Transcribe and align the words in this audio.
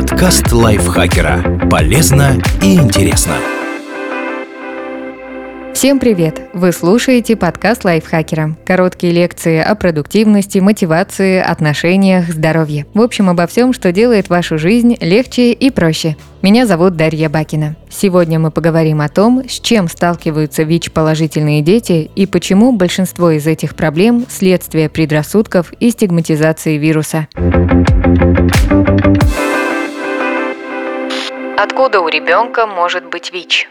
Подкаст 0.00 0.50
лайфхакера. 0.50 1.68
Полезно 1.70 2.40
и 2.62 2.74
интересно. 2.76 3.34
Всем 5.74 5.98
привет! 5.98 6.40
Вы 6.54 6.72
слушаете 6.72 7.36
подкаст 7.36 7.84
лайфхакера. 7.84 8.56
Короткие 8.64 9.12
лекции 9.12 9.60
о 9.60 9.74
продуктивности, 9.74 10.58
мотивации, 10.58 11.38
отношениях, 11.38 12.30
здоровье. 12.30 12.86
В 12.94 13.02
общем, 13.02 13.28
обо 13.28 13.46
всем, 13.46 13.74
что 13.74 13.92
делает 13.92 14.30
вашу 14.30 14.56
жизнь 14.56 14.96
легче 15.02 15.52
и 15.52 15.68
проще. 15.70 16.16
Меня 16.40 16.66
зовут 16.66 16.96
Дарья 16.96 17.28
Бакина. 17.28 17.76
Сегодня 17.90 18.38
мы 18.38 18.50
поговорим 18.50 19.02
о 19.02 19.10
том, 19.10 19.42
с 19.46 19.60
чем 19.60 19.86
сталкиваются 19.86 20.62
ВИЧ-положительные 20.62 21.60
дети 21.60 22.10
и 22.14 22.24
почему 22.24 22.72
большинство 22.72 23.32
из 23.32 23.46
этих 23.46 23.74
проблем– 23.74 24.24
следствие 24.30 24.88
предрассудков 24.88 25.74
и 25.78 25.90
стигматизации 25.90 26.78
вируса. 26.78 27.28
Откуда 31.62 32.00
у 32.00 32.08
ребенка 32.08 32.66
может 32.66 33.04
быть 33.10 33.34
ВИЧ? 33.34 33.68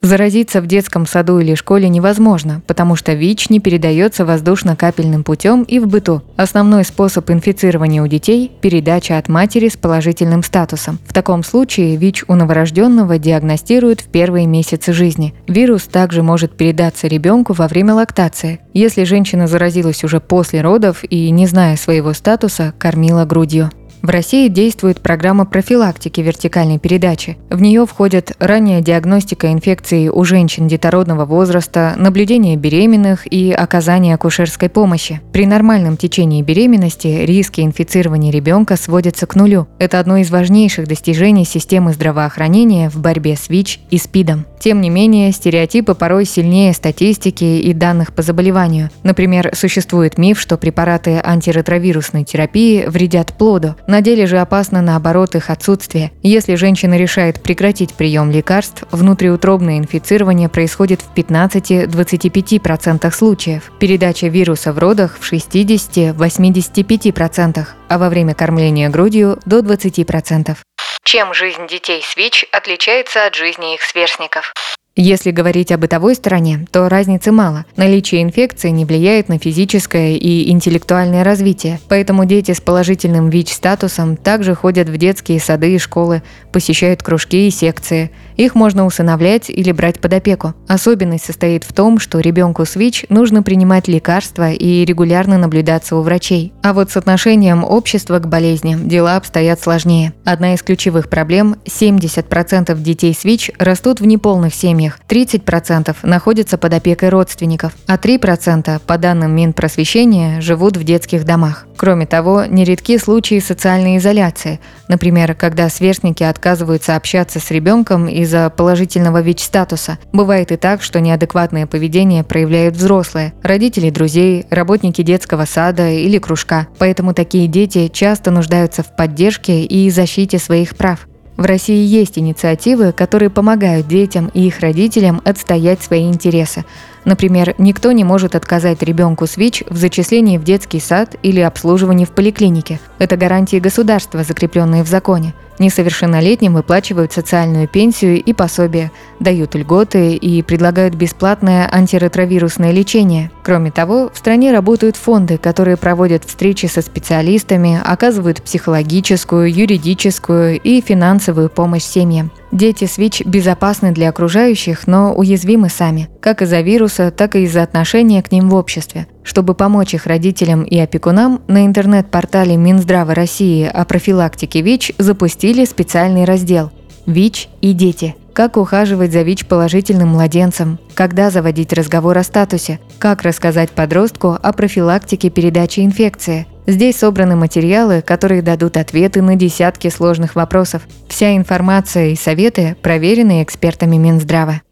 Заразиться 0.00 0.62
в 0.62 0.66
детском 0.66 1.04
саду 1.04 1.38
или 1.38 1.54
школе 1.54 1.86
невозможно, 1.90 2.62
потому 2.66 2.96
что 2.96 3.12
ВИЧ 3.12 3.50
не 3.50 3.60
передается 3.60 4.24
воздушно-капельным 4.24 5.22
путем 5.22 5.62
и 5.62 5.78
в 5.78 5.86
быту. 5.86 6.22
Основной 6.36 6.82
способ 6.84 7.30
инфицирования 7.30 8.02
у 8.02 8.06
детей– 8.06 8.50
передача 8.62 9.18
от 9.18 9.28
матери 9.28 9.68
с 9.68 9.76
положительным 9.76 10.42
статусом. 10.42 10.98
В 11.06 11.12
таком 11.12 11.44
случае 11.44 11.96
ВИЧ 11.96 12.24
у 12.28 12.36
новорожденного 12.36 13.18
диагностируют 13.18 14.00
в 14.00 14.08
первые 14.08 14.46
месяцы 14.46 14.94
жизни. 14.94 15.34
Вирус 15.46 15.82
также 15.82 16.22
может 16.22 16.56
передаться 16.56 17.06
ребенку 17.06 17.52
во 17.52 17.68
время 17.68 17.92
лактации. 17.92 18.60
Если 18.72 19.04
женщина 19.04 19.46
заразилась 19.46 20.04
уже 20.04 20.20
после 20.20 20.62
родов 20.62 21.04
и, 21.04 21.28
не 21.30 21.46
зная 21.46 21.76
своего 21.76 22.14
статуса, 22.14 22.72
кормила 22.78 23.26
грудью. 23.26 23.70
В 24.06 24.10
России 24.10 24.46
действует 24.46 25.00
программа 25.00 25.46
профилактики 25.46 26.20
вертикальной 26.20 26.78
передачи. 26.78 27.38
В 27.50 27.60
нее 27.60 27.86
входят 27.86 28.36
ранняя 28.38 28.80
диагностика 28.80 29.50
инфекций 29.50 30.10
у 30.10 30.22
женщин 30.22 30.68
детородного 30.68 31.24
возраста, 31.24 31.94
наблюдение 31.96 32.54
беременных 32.54 33.26
и 33.26 33.50
оказание 33.50 34.14
акушерской 34.14 34.68
помощи. 34.68 35.20
При 35.32 35.44
нормальном 35.44 35.96
течении 35.96 36.40
беременности 36.40 37.08
риски 37.08 37.62
инфицирования 37.62 38.30
ребенка 38.30 38.76
сводятся 38.76 39.26
к 39.26 39.34
нулю. 39.34 39.66
Это 39.80 39.98
одно 39.98 40.18
из 40.18 40.30
важнейших 40.30 40.86
достижений 40.86 41.44
системы 41.44 41.92
здравоохранения 41.92 42.90
в 42.90 43.00
борьбе 43.00 43.34
с 43.34 43.48
ВИЧ 43.48 43.80
и 43.90 43.98
СПИДом. 43.98 44.46
Тем 44.60 44.80
не 44.80 44.88
менее, 44.88 45.32
стереотипы 45.32 45.94
порой 45.94 46.26
сильнее 46.26 46.72
статистики 46.74 47.44
и 47.44 47.72
данных 47.72 48.12
по 48.12 48.22
заболеванию. 48.22 48.90
Например, 49.02 49.50
существует 49.52 50.16
миф, 50.16 50.40
что 50.40 50.56
препараты 50.56 51.20
антиретровирусной 51.22 52.22
терапии 52.22 52.86
вредят 52.86 53.32
плоду. 53.32 53.74
На 53.88 53.95
деле 54.00 54.26
же 54.26 54.38
опасно 54.38 54.82
наоборот 54.82 55.34
их 55.34 55.50
отсутствие. 55.50 56.12
Если 56.22 56.54
женщина 56.54 56.96
решает 56.96 57.42
прекратить 57.42 57.94
прием 57.94 58.30
лекарств, 58.30 58.84
внутриутробное 58.90 59.78
инфицирование 59.78 60.48
происходит 60.48 61.02
в 61.02 61.12
15-25% 61.14 63.10
случаев, 63.10 63.70
передача 63.78 64.28
вируса 64.28 64.72
в 64.72 64.78
родах 64.78 65.18
в 65.20 65.32
60-85%, 65.32 67.66
а 67.88 67.98
во 67.98 68.08
время 68.08 68.34
кормления 68.34 68.88
грудью 68.88 69.38
до 69.44 69.58
20%. 69.60 70.56
Чем 71.04 71.34
жизнь 71.34 71.68
детей 71.68 72.02
с 72.02 72.16
ВИЧ 72.16 72.46
отличается 72.50 73.26
от 73.26 73.36
жизни 73.36 73.74
их 73.74 73.82
сверстников? 73.82 74.54
Если 74.98 75.30
говорить 75.30 75.72
о 75.72 75.76
бытовой 75.76 76.14
стороне, 76.14 76.66
то 76.72 76.88
разницы 76.88 77.30
мало. 77.30 77.66
Наличие 77.76 78.22
инфекции 78.22 78.70
не 78.70 78.86
влияет 78.86 79.28
на 79.28 79.38
физическое 79.38 80.14
и 80.14 80.50
интеллектуальное 80.50 81.22
развитие, 81.22 81.80
поэтому 81.86 82.24
дети 82.24 82.52
с 82.52 82.62
положительным 82.62 83.28
ВИЧ-статусом 83.28 84.16
также 84.16 84.54
ходят 84.54 84.88
в 84.88 84.96
детские 84.96 85.38
сады 85.38 85.74
и 85.74 85.78
школы, 85.78 86.22
посещают 86.50 87.02
кружки 87.02 87.46
и 87.46 87.50
секции. 87.50 88.10
Их 88.36 88.54
можно 88.54 88.86
усыновлять 88.86 89.50
или 89.50 89.70
брать 89.70 90.00
под 90.00 90.14
опеку. 90.14 90.54
Особенность 90.66 91.26
состоит 91.26 91.64
в 91.64 91.74
том, 91.74 91.98
что 91.98 92.20
ребенку 92.20 92.64
с 92.64 92.74
ВИЧ 92.74 93.06
нужно 93.10 93.42
принимать 93.42 93.88
лекарства 93.88 94.50
и 94.50 94.84
регулярно 94.86 95.36
наблюдаться 95.36 95.96
у 95.96 96.00
врачей. 96.00 96.54
А 96.62 96.72
вот 96.72 96.90
с 96.90 96.96
отношением 96.96 97.64
общества 97.64 98.18
к 98.18 98.28
болезни 98.28 98.76
дела 98.78 99.16
обстоят 99.16 99.60
сложнее. 99.60 100.14
Одна 100.24 100.54
из 100.54 100.62
ключевых 100.62 101.10
проблем– 101.10 101.56
70% 101.66 102.78
детей 102.80 103.14
с 103.14 103.24
ВИЧ 103.24 103.50
растут 103.58 104.00
в 104.00 104.06
неполных 104.06 104.54
семьях, 104.54 104.85
семьях 104.86 104.98
30% 105.08 105.96
находятся 106.02 106.58
под 106.58 106.74
опекой 106.74 107.08
родственников, 107.08 107.72
а 107.86 107.96
3%, 107.96 108.80
по 108.86 108.98
данным 108.98 109.34
Минпросвещения, 109.34 110.40
живут 110.40 110.76
в 110.76 110.84
детских 110.84 111.24
домах. 111.24 111.66
Кроме 111.76 112.06
того, 112.06 112.44
нередки 112.46 112.98
случаи 112.98 113.38
социальной 113.38 113.98
изоляции, 113.98 114.60
например, 114.88 115.34
когда 115.34 115.68
сверстники 115.68 116.22
отказываются 116.22 116.96
общаться 116.96 117.40
с 117.40 117.50
ребенком 117.50 118.08
из-за 118.08 118.50
положительного 118.50 119.20
ВИЧ-статуса. 119.20 119.98
Бывает 120.12 120.52
и 120.52 120.56
так, 120.56 120.82
что 120.82 121.00
неадекватное 121.00 121.66
поведение 121.66 122.24
проявляют 122.24 122.76
взрослые, 122.76 123.34
родители 123.42 123.90
друзей, 123.90 124.46
работники 124.50 125.02
детского 125.02 125.44
сада 125.44 125.90
или 125.90 126.18
кружка. 126.18 126.66
Поэтому 126.78 127.12
такие 127.12 127.46
дети 127.46 127.88
часто 127.88 128.30
нуждаются 128.30 128.82
в 128.82 128.96
поддержке 128.96 129.64
и 129.64 129.90
защите 129.90 130.38
своих 130.38 130.76
прав. 130.76 131.06
В 131.36 131.44
России 131.44 131.84
есть 131.84 132.18
инициативы, 132.18 132.92
которые 132.92 133.28
помогают 133.28 133.86
детям 133.86 134.30
и 134.32 134.46
их 134.46 134.60
родителям 134.60 135.20
отстоять 135.24 135.82
свои 135.82 136.08
интересы. 136.08 136.64
Например, 137.04 137.54
никто 137.58 137.92
не 137.92 138.04
может 138.04 138.34
отказать 138.34 138.82
ребенку 138.82 139.26
с 139.26 139.36
ВИЧ 139.36 139.64
в 139.68 139.76
зачислении 139.76 140.38
в 140.38 140.44
детский 140.44 140.80
сад 140.80 141.14
или 141.22 141.40
обслуживании 141.40 142.06
в 142.06 142.10
поликлинике. 142.10 142.80
Это 142.98 143.18
гарантии 143.18 143.58
государства, 143.58 144.24
закрепленные 144.24 144.82
в 144.82 144.88
законе. 144.88 145.34
Несовершеннолетним 145.58 146.54
выплачивают 146.54 147.12
социальную 147.12 147.68
пенсию 147.68 148.22
и 148.22 148.32
пособие, 148.32 148.90
дают 149.20 149.54
льготы 149.54 150.14
и 150.14 150.42
предлагают 150.42 150.94
бесплатное 150.94 151.68
антиретровирусное 151.72 152.72
лечение. 152.72 153.30
Кроме 153.42 153.70
того, 153.70 154.10
в 154.12 154.18
стране 154.18 154.52
работают 154.52 154.96
фонды, 154.96 155.38
которые 155.38 155.76
проводят 155.76 156.24
встречи 156.24 156.66
со 156.66 156.82
специалистами, 156.82 157.80
оказывают 157.84 158.42
психологическую, 158.42 159.52
юридическую 159.52 160.60
и 160.60 160.80
финансовую 160.80 161.48
помощь 161.48 161.84
семьям. 161.84 162.30
Дети 162.52 162.84
с 162.84 162.96
ВИЧ 162.96 163.22
безопасны 163.26 163.92
для 163.92 164.08
окружающих, 164.08 164.86
но 164.86 165.14
уязвимы 165.14 165.68
сами, 165.68 166.08
как 166.20 166.42
из-за 166.42 166.60
вируса, 166.60 167.10
так 167.10 167.36
и 167.36 167.42
из-за 167.42 167.62
отношения 167.62 168.22
к 168.22 168.30
ним 168.30 168.48
в 168.48 168.54
обществе. 168.54 169.06
Чтобы 169.26 169.54
помочь 169.54 169.92
их 169.92 170.06
родителям 170.06 170.62
и 170.62 170.78
опекунам, 170.78 171.42
на 171.48 171.66
интернет-портале 171.66 172.56
Минздрава 172.56 173.12
России 173.12 173.66
о 173.66 173.84
профилактике 173.84 174.60
ВИЧ 174.60 174.92
запустили 174.98 175.64
специальный 175.64 176.24
раздел 176.24 176.70
«ВИЧ 177.06 177.48
и 177.60 177.72
дети». 177.72 178.14
Как 178.32 178.56
ухаживать 178.56 179.12
за 179.12 179.22
ВИЧ-положительным 179.22 180.10
младенцем, 180.10 180.78
когда 180.94 181.30
заводить 181.30 181.72
разговор 181.72 182.16
о 182.16 182.22
статусе, 182.22 182.78
как 183.00 183.22
рассказать 183.22 183.70
подростку 183.70 184.38
о 184.40 184.52
профилактике 184.52 185.28
передачи 185.28 185.80
инфекции. 185.80 186.46
Здесь 186.68 186.96
собраны 186.96 187.34
материалы, 187.34 188.02
которые 188.02 188.42
дадут 188.42 188.76
ответы 188.76 189.22
на 189.22 189.34
десятки 189.34 189.88
сложных 189.88 190.36
вопросов. 190.36 190.82
Вся 191.08 191.34
информация 191.34 192.10
и 192.10 192.16
советы 192.16 192.76
проверены 192.80 193.42
экспертами 193.42 193.96
Минздрава. 193.96 194.62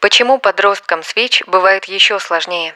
Почему 0.00 0.38
подросткам 0.38 1.04
с 1.04 1.14
ВИЧ 1.14 1.44
бывает 1.46 1.84
еще 1.84 2.18
сложнее? 2.18 2.74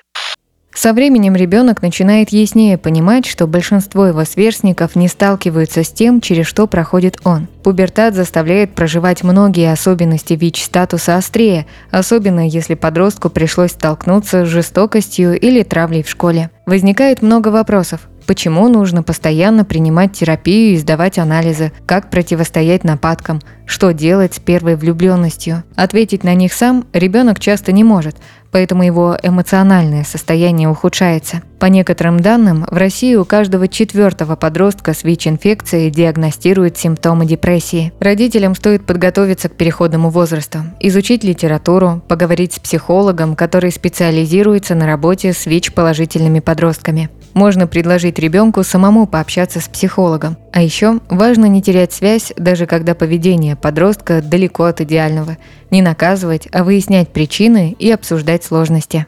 Со 0.75 0.93
временем 0.93 1.37
ребенок 1.37 1.83
начинает 1.83 2.31
яснее 2.31 2.77
понимать, 2.77 3.27
что 3.27 3.47
большинство 3.47 4.07
его 4.07 4.25
сверстников 4.25 4.97
не 4.97 5.07
сталкиваются 5.07 5.85
с 5.85 5.89
тем, 5.89 6.21
через 6.21 6.47
что 6.47 6.67
проходит 6.67 7.19
он. 7.23 7.47
Пубертат 7.63 8.15
заставляет 8.15 8.75
проживать 8.75 9.23
многие 9.23 9.73
особенности 9.73 10.35
ВИЧ-статуса 10.35 11.17
острее, 11.17 11.67
особенно 11.93 12.47
если 12.47 12.75
подростку 12.75 13.31
пришлось 13.31 13.71
столкнуться 13.71 14.45
с 14.45 14.49
жестокостью 14.49 15.39
или 15.39 15.63
травлей 15.63 16.03
в 16.03 16.11
школе. 16.11 16.51
Возникает 16.67 17.23
много 17.23 17.49
вопросов. 17.49 18.09
Почему 18.27 18.69
нужно 18.69 19.03
постоянно 19.03 19.67
принимать 19.67 20.13
терапию 20.15 20.75
и 20.75 20.79
сдавать 20.79 21.19
анализы? 21.19 21.73
Как 21.85 22.09
противостоять 22.11 22.83
нападкам? 22.83 23.41
Что 23.67 23.93
делать 23.93 24.35
с 24.35 24.41
первой 24.41 24.77
влюбленностью? 24.77 25.63
Ответить 25.77 26.25
на 26.25 26.35
них 26.35 26.55
сам 26.55 26.87
ребенок 26.95 27.39
часто 27.39 27.71
не 27.73 27.85
может, 27.85 28.17
поэтому 28.55 28.85
его 28.85 29.19
эмоциональное 29.21 30.05
состояние 30.05 30.69
ухудшается. 30.69 31.43
По 31.59 31.67
некоторым 31.67 32.21
данным, 32.21 32.65
в 32.71 32.77
России 32.77 33.17
у 33.17 33.25
каждого 33.25 33.67
четвертого 33.67 34.37
подростка 34.37 34.95
с 34.95 35.03
ВИЧ-инфекцией 35.03 35.91
диагностируют 35.91 36.79
симптомы 36.79 37.27
депрессии. 37.27 37.93
Родителям 37.99 38.55
стоит 38.55 38.87
подготовиться 38.87 39.49
к 39.49 39.57
переходному 39.57 40.09
возрасту, 40.09 40.61
изучить 40.79 41.25
литературу, 41.25 42.01
поговорить 42.07 42.53
с 42.53 42.61
психологом, 42.61 43.35
который 43.35 43.73
специализируется 43.73 44.77
на 44.77 44.87
работе 44.87 45.33
с 45.33 45.47
ВИЧ-положительными 45.47 46.39
подростками. 46.39 47.11
Можно 47.35 47.67
предложить 47.67 48.19
ребенку 48.19 48.63
самому 48.63 49.07
пообщаться 49.07 49.61
с 49.61 49.69
психологом. 49.69 50.39
А 50.53 50.63
еще 50.63 51.01
важно 51.11 51.47
не 51.47 51.61
терять 51.61 51.93
связь, 51.93 52.33
даже 52.37 52.67
когда 52.67 52.95
поведение 52.95 53.57
подростка 53.57 54.23
далеко 54.23 54.65
от 54.65 54.81
идеального. 54.81 55.37
Не 55.71 55.83
наказывать, 55.83 56.49
а 56.53 56.65
выяснять 56.65 57.13
причины 57.13 57.77
и 57.79 57.91
обсуждать 57.91 58.45
сложности. 58.45 59.07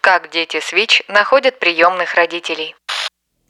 Как 0.00 0.30
дети 0.32 0.58
с 0.62 0.72
ВИЧ 0.72 1.02
находят 1.08 1.58
приемных 1.58 2.14
родителей? 2.14 2.74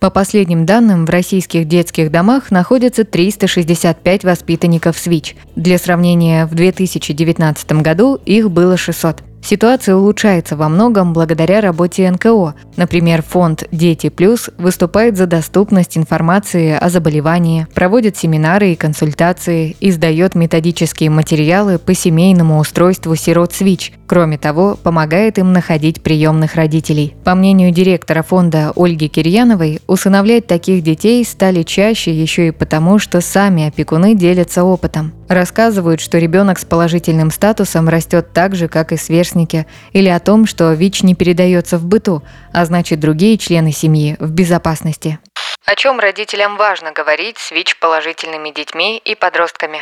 По 0.00 0.10
последним 0.10 0.64
данным, 0.64 1.06
в 1.06 1.10
российских 1.10 1.66
детских 1.66 2.12
домах 2.12 2.52
находятся 2.52 3.04
365 3.04 4.24
воспитанников 4.24 4.96
СВИЧ. 4.96 5.34
Для 5.56 5.76
сравнения, 5.76 6.46
в 6.46 6.54
2019 6.54 7.72
году 7.82 8.14
их 8.24 8.48
было 8.50 8.76
600. 8.76 9.27
Ситуация 9.42 9.96
улучшается 9.96 10.56
во 10.56 10.68
многом 10.68 11.12
благодаря 11.12 11.60
работе 11.60 12.10
НКО. 12.10 12.54
Например, 12.76 13.22
фонд 13.22 13.64
«Дети 13.72 14.08
плюс» 14.10 14.50
выступает 14.58 15.16
за 15.16 15.26
доступность 15.26 15.96
информации 15.96 16.72
о 16.72 16.90
заболевании, 16.90 17.66
проводит 17.74 18.16
семинары 18.16 18.72
и 18.72 18.76
консультации, 18.76 19.76
издает 19.80 20.34
методические 20.34 21.10
материалы 21.10 21.78
по 21.78 21.94
семейному 21.94 22.58
устройству 22.58 23.14
сирот 23.16 23.54
СВИЧ. 23.54 23.92
Кроме 24.06 24.38
того, 24.38 24.78
помогает 24.82 25.38
им 25.38 25.52
находить 25.52 26.02
приемных 26.02 26.54
родителей. 26.54 27.14
По 27.24 27.34
мнению 27.34 27.70
директора 27.70 28.22
фонда 28.22 28.72
Ольги 28.76 29.08
Кирьяновой, 29.08 29.80
усыновлять 29.86 30.46
таких 30.46 30.82
детей 30.82 31.24
стали 31.24 31.62
чаще 31.62 32.12
еще 32.12 32.48
и 32.48 32.52
потому, 32.52 32.98
что 32.98 33.20
сами 33.20 33.68
опекуны 33.68 34.14
делятся 34.14 34.64
опытом. 34.64 35.12
Рассказывают, 35.28 36.00
что 36.00 36.18
ребенок 36.18 36.58
с 36.58 36.64
положительным 36.64 37.30
статусом 37.30 37.88
растет 37.88 38.32
так 38.32 38.56
же, 38.56 38.66
как 38.66 38.92
и 38.92 38.96
сверстники, 38.96 39.66
или 39.92 40.08
о 40.08 40.20
том, 40.20 40.46
что 40.46 40.72
ВИЧ 40.72 41.02
не 41.02 41.14
передается 41.14 41.76
в 41.76 41.84
быту, 41.84 42.22
а 42.52 42.64
значит 42.64 42.98
другие 42.98 43.36
члены 43.36 43.70
семьи 43.70 44.16
в 44.18 44.30
безопасности. 44.30 45.18
О 45.66 45.74
чем 45.74 46.00
родителям 46.00 46.56
важно 46.56 46.92
говорить 46.92 47.36
с 47.36 47.50
ВИЧ-положительными 47.50 48.50
детьми 48.50 48.96
и 49.04 49.14
подростками? 49.14 49.80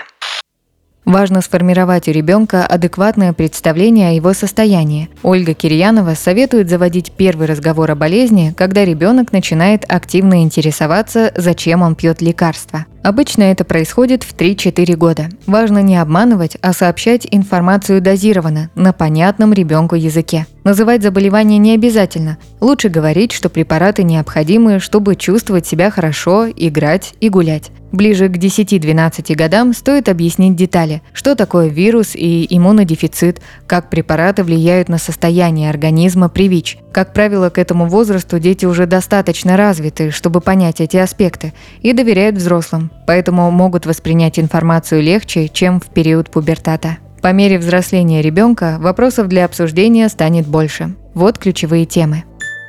Важно 1.06 1.40
сформировать 1.40 2.08
у 2.08 2.10
ребенка 2.10 2.66
адекватное 2.66 3.32
представление 3.32 4.08
о 4.08 4.12
его 4.12 4.32
состоянии. 4.32 5.08
Ольга 5.22 5.54
Кирьянова 5.54 6.14
советует 6.14 6.68
заводить 6.68 7.12
первый 7.12 7.46
разговор 7.46 7.92
о 7.92 7.94
болезни, 7.94 8.52
когда 8.56 8.84
ребенок 8.84 9.30
начинает 9.30 9.84
активно 9.86 10.42
интересоваться, 10.42 11.32
зачем 11.36 11.82
он 11.82 11.94
пьет 11.94 12.20
лекарства. 12.20 12.86
Обычно 13.04 13.44
это 13.44 13.64
происходит 13.64 14.24
в 14.24 14.34
3-4 14.34 14.96
года. 14.96 15.28
Важно 15.46 15.78
не 15.78 15.96
обманывать, 15.96 16.56
а 16.60 16.72
сообщать 16.72 17.24
информацию 17.30 18.00
дозированно, 18.00 18.70
на 18.74 18.92
понятном 18.92 19.52
ребенку 19.52 19.94
языке. 19.94 20.44
Называть 20.64 21.04
заболевание 21.04 21.58
не 21.58 21.74
обязательно. 21.74 22.36
Лучше 22.60 22.88
говорить, 22.88 23.30
что 23.30 23.48
препараты 23.48 24.02
необходимы, 24.02 24.80
чтобы 24.80 25.14
чувствовать 25.14 25.68
себя 25.68 25.92
хорошо, 25.92 26.48
играть 26.48 27.14
и 27.20 27.28
гулять. 27.28 27.70
Ближе 27.96 28.28
к 28.28 28.36
10-12 28.36 29.34
годам 29.34 29.72
стоит 29.72 30.10
объяснить 30.10 30.54
детали, 30.54 31.00
что 31.14 31.34
такое 31.34 31.68
вирус 31.68 32.14
и 32.14 32.46
иммунодефицит, 32.50 33.40
как 33.66 33.88
препараты 33.88 34.44
влияют 34.44 34.90
на 34.90 34.98
состояние 34.98 35.70
организма 35.70 36.28
при 36.28 36.46
ВИЧ. 36.48 36.76
Как 36.92 37.14
правило, 37.14 37.48
к 37.48 37.56
этому 37.56 37.86
возрасту 37.86 38.38
дети 38.38 38.66
уже 38.66 38.84
достаточно 38.84 39.56
развиты, 39.56 40.10
чтобы 40.10 40.42
понять 40.42 40.82
эти 40.82 40.98
аспекты, 40.98 41.54
и 41.80 41.94
доверяют 41.94 42.36
взрослым, 42.36 42.90
поэтому 43.06 43.50
могут 43.50 43.86
воспринять 43.86 44.38
информацию 44.38 45.00
легче, 45.00 45.48
чем 45.48 45.80
в 45.80 45.86
период 45.86 46.28
пубертата. 46.30 46.98
По 47.22 47.32
мере 47.32 47.58
взросления 47.58 48.20
ребенка 48.20 48.76
вопросов 48.78 49.26
для 49.28 49.46
обсуждения 49.46 50.10
станет 50.10 50.46
больше. 50.46 50.94
Вот 51.14 51.38
ключевые 51.38 51.86
темы. 51.86 52.24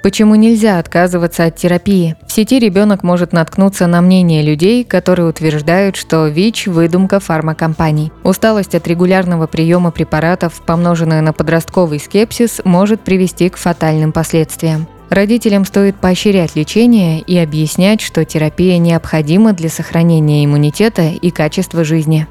Почему 0.07 0.36
нельзя 0.36 0.80
отказываться 0.80 1.44
от 1.44 1.57
терапии? 1.57 2.15
В 2.25 2.31
сети 2.31 2.59
ребенок 2.59 3.04
может 3.04 3.33
наткнуться 3.33 3.88
на 3.88 4.00
мнение 4.00 4.42
людей, 4.42 4.86
которые 4.86 5.27
утверждают, 5.27 5.98
что 5.98 6.27
ВИЧ– 6.27 6.68
выдумка 6.68 7.19
фармакомпаний. 7.19 8.13
Усталость 8.24 8.74
от 8.74 8.88
регулярного 8.88 9.48
приема 9.48 9.92
препаратов, 9.92 10.62
помноженная 10.65 11.19
на 11.19 11.33
подростковый 11.33 12.00
скепсис, 12.00 12.62
может 12.63 13.01
привести 13.01 13.50
к 13.50 13.57
фатальным 13.57 14.13
последствиям. 14.13 14.88
Родителям 15.09 15.65
стоит 15.65 15.98
поощрять 15.98 16.56
лечение 16.56 17.19
и 17.19 17.38
объяснять, 17.38 18.00
что 18.00 18.24
терапия 18.24 18.77
необходима 18.77 19.51
для 19.51 19.68
сохранения 19.68 20.45
иммунитета 20.45 21.09
и 21.09 21.31
качества 21.31 21.83
жизни. 21.83 22.27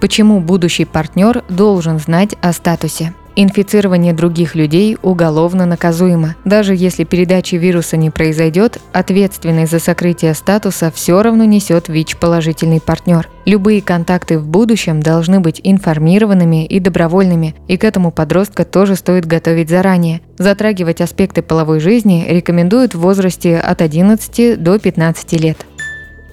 Почему 0.00 0.38
будущий 0.38 0.84
партнер 0.84 1.42
должен 1.48 1.98
знать 1.98 2.36
о 2.40 2.52
статусе? 2.52 3.12
Инфицирование 3.36 4.12
других 4.12 4.54
людей 4.54 4.96
уголовно 5.02 5.66
наказуемо. 5.66 6.36
Даже 6.44 6.74
если 6.74 7.04
передачи 7.04 7.54
вируса 7.54 7.96
не 7.96 8.10
произойдет, 8.10 8.78
ответственность 8.92 9.70
за 9.70 9.78
сокрытие 9.78 10.34
статуса 10.34 10.90
все 10.94 11.22
равно 11.22 11.44
несет 11.44 11.88
ВИЧ-положительный 11.88 12.80
партнер. 12.80 13.28
Любые 13.46 13.82
контакты 13.82 14.38
в 14.38 14.46
будущем 14.46 15.00
должны 15.00 15.40
быть 15.40 15.60
информированными 15.62 16.66
и 16.66 16.80
добровольными, 16.80 17.54
и 17.68 17.76
к 17.76 17.84
этому 17.84 18.10
подростка 18.10 18.64
тоже 18.64 18.96
стоит 18.96 19.26
готовить 19.26 19.70
заранее. 19.70 20.20
Затрагивать 20.38 21.00
аспекты 21.00 21.42
половой 21.42 21.80
жизни 21.80 22.26
рекомендуют 22.28 22.94
в 22.94 23.00
возрасте 23.00 23.58
от 23.58 23.82
11 23.82 24.62
до 24.62 24.78
15 24.78 25.32
лет. 25.40 25.58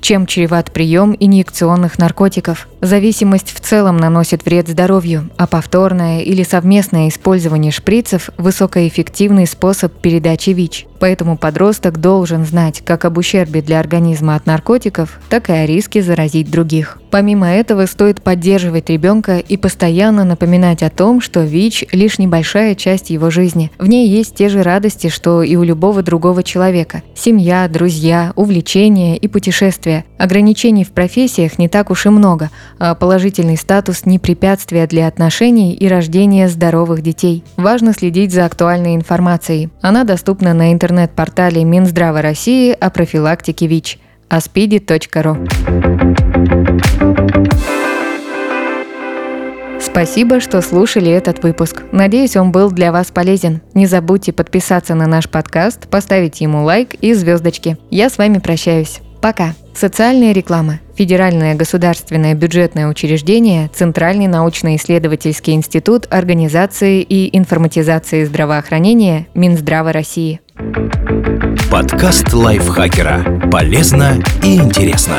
Чем 0.07 0.25
чреват 0.25 0.71
прием 0.71 1.13
инъекционных 1.19 1.99
наркотиков? 1.99 2.69
Зависимость 2.79 3.53
в 3.53 3.59
целом 3.59 3.97
наносит 3.97 4.45
вред 4.45 4.69
здоровью, 4.69 5.29
а 5.35 5.47
повторное 5.47 6.21
или 6.21 6.43
совместное 6.43 7.09
использование 7.09 7.73
шприцев– 7.73 8.29
высокоэффективный 8.37 9.45
способ 9.45 9.91
передачи 9.99 10.51
ВИЧ. 10.51 10.85
Поэтому 11.01 11.37
подросток 11.37 11.99
должен 11.99 12.45
знать 12.45 12.81
как 12.85 13.03
об 13.03 13.17
ущербе 13.17 13.61
для 13.61 13.81
организма 13.81 14.35
от 14.35 14.45
наркотиков, 14.45 15.19
так 15.27 15.49
и 15.49 15.51
о 15.51 15.65
риске 15.65 16.01
заразить 16.01 16.49
других. 16.49 16.99
Помимо 17.17 17.49
этого, 17.49 17.87
стоит 17.87 18.21
поддерживать 18.21 18.91
ребенка 18.91 19.39
и 19.39 19.57
постоянно 19.57 20.23
напоминать 20.23 20.83
о 20.83 20.91
том, 20.91 21.19
что 21.19 21.39
ВИЧ– 21.39 21.85
лишь 21.91 22.19
небольшая 22.19 22.75
часть 22.75 23.09
его 23.09 23.31
жизни. 23.31 23.71
В 23.79 23.87
ней 23.87 24.07
есть 24.07 24.35
те 24.35 24.49
же 24.49 24.61
радости, 24.61 25.09
что 25.09 25.41
и 25.41 25.55
у 25.55 25.63
любого 25.63 26.03
другого 26.03 26.43
человека. 26.43 27.01
Семья, 27.15 27.67
друзья, 27.67 28.33
увлечения 28.35 29.17
и 29.17 29.27
путешествия. 29.27 30.05
Ограничений 30.19 30.83
в 30.83 30.91
профессиях 30.91 31.57
не 31.57 31.67
так 31.67 31.89
уж 31.89 32.05
и 32.05 32.09
много, 32.09 32.51
а 32.77 32.93
положительный 32.93 33.57
статус 33.57 34.05
не 34.05 34.19
препятствие 34.19 34.85
для 34.85 35.07
отношений 35.07 35.73
и 35.73 35.87
рождения 35.87 36.47
здоровых 36.47 37.01
детей. 37.01 37.43
Важно 37.55 37.93
следить 37.93 38.31
за 38.31 38.45
актуальной 38.45 38.93
информацией. 38.93 39.69
Она 39.81 40.03
доступна 40.03 40.53
на 40.53 40.71
интернет-портале 40.71 41.63
Минздрава 41.63 42.21
России 42.21 42.77
о 42.79 42.91
профилактике 42.91 43.65
ВИЧ 43.65 43.97
aspidi.ru. 44.29 46.76
Спасибо, 49.97 50.39
что 50.39 50.61
слушали 50.61 51.09
этот 51.09 51.41
выпуск. 51.41 51.81
Надеюсь, 51.91 52.37
он 52.37 52.51
был 52.51 52.69
для 52.69 52.91
вас 52.91 53.07
полезен. 53.07 53.61
Не 53.73 53.87
забудьте 53.87 54.31
подписаться 54.31 54.93
на 54.93 55.07
наш 55.07 55.27
подкаст, 55.27 55.87
поставить 55.87 56.39
ему 56.39 56.63
лайк 56.63 56.93
и 57.01 57.15
звездочки. 57.15 57.79
Я 57.89 58.11
с 58.11 58.19
вами 58.19 58.37
прощаюсь. 58.37 58.99
Пока. 59.23 59.55
Социальная 59.73 60.33
реклама. 60.33 60.81
Федеральное 60.95 61.55
государственное 61.55 62.35
бюджетное 62.35 62.87
учреждение, 62.87 63.71
Центральный 63.73 64.27
научно-исследовательский 64.27 65.53
институт 65.53 66.05
организации 66.11 67.01
и 67.01 67.35
информатизации 67.35 68.23
здравоохранения 68.23 69.25
Минздрава 69.33 69.93
России. 69.93 70.41
Подкаст 71.71 72.31
лайфхакера. 72.33 73.49
Полезно 73.51 74.23
и 74.43 74.57
интересно. 74.57 75.15